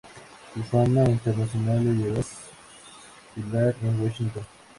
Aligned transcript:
Su 0.55 0.63
fama 0.63 1.03
internacional 1.03 1.85
la 1.85 1.91
llevó 1.91 2.15
a 2.15 2.25
desfilar 3.35 3.75
en 3.83 4.01
Washington. 4.03 4.43